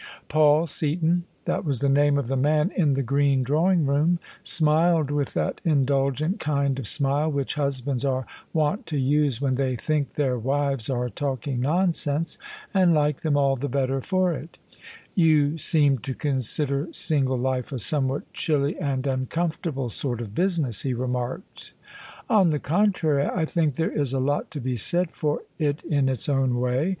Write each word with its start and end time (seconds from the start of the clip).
Paul 0.29 0.65
Seaton 0.65 1.25
(that 1.45 1.63
was 1.63 1.77
the 1.77 1.87
name 1.87 2.17
of 2.17 2.27
the 2.27 2.35
man 2.35 2.71
in 2.75 2.93
the 2.93 3.03
green 3.03 3.43
drawing 3.43 3.85
room) 3.85 4.17
smiled 4.41 5.11
with 5.11 5.35
that 5.35 5.61
indulgent 5.63 6.39
kind 6.39 6.79
of 6.79 6.87
smile 6.87 7.31
which 7.31 7.53
husbands 7.53 8.03
are 8.03 8.25
wont 8.51 8.87
to 8.87 8.97
use 8.97 9.39
when 9.41 9.53
they 9.53 9.75
think 9.75 10.15
their 10.15 10.39
wives 10.39 10.89
are 10.89 11.07
talking 11.07 11.59
nonsense 11.61 12.39
and 12.73 12.95
like 12.95 13.21
them 13.21 13.37
all 13.37 13.55
the 13.55 13.69
better 13.69 14.01
for 14.01 14.33
it 14.33 14.57
''You 15.15 15.59
seem 15.59 15.99
to 15.99 16.15
consider 16.15 16.89
single 16.93 17.37
life 17.37 17.71
a 17.71 17.77
somewhat 17.77 18.33
chilly 18.33 18.79
and 18.79 19.05
uncomfortable 19.05 19.89
sort 19.89 20.19
of 20.19 20.33
business," 20.33 20.81
he 20.81 20.95
remarked." 20.95 21.73
On 22.27 22.49
the 22.49 22.57
contrary: 22.57 23.27
I 23.27 23.45
think 23.45 23.75
there 23.75 23.91
is 23.91 24.13
a 24.13 24.19
lot 24.19 24.49
to 24.49 24.59
be 24.59 24.77
said 24.77 25.11
for 25.11 25.41
it 25.59 25.83
in 25.83 26.09
its 26.09 26.27
own 26.27 26.59
way. 26.59 26.89